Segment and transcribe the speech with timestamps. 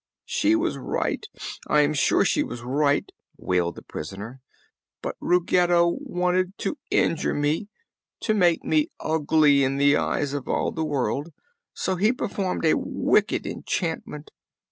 [0.25, 1.27] "She was right!
[1.67, 4.41] I am sure she was right," wailed the prisoner.
[5.03, 7.69] "But Ruggedo wanted to injure me
[8.21, 11.31] to make me ugly in the eyes of all the world
[11.75, 14.31] so he performed a wicked enchantment.